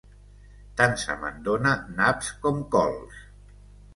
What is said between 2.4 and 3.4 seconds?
com cols!